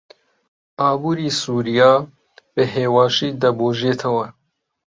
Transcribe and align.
ئابووری 0.79 1.27
سووریا 1.39 1.91
بەهێواشی 2.55 3.29
دەبوژێتەوە. 3.41 4.25